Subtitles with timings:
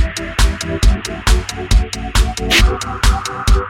[0.00, 0.20] Thank
[3.60, 3.69] you.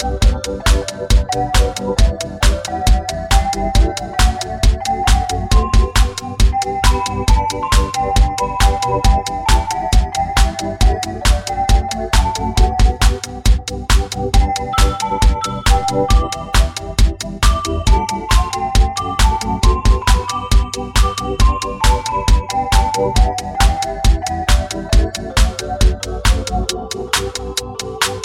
[0.00, 0.22] Thank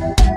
[0.00, 0.29] Thank